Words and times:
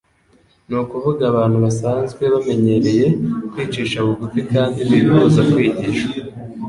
ni 0.67 0.75
ukuvuga 0.81 1.23
abantu 1.31 1.57
basanzwe 1.65 2.23
bamenyereye 2.33 3.05
kwicisha 3.51 3.97
bugufi 4.05 4.39
kandi 4.51 4.79
bifuza 4.89 5.41
kwigishwa, 5.51 6.09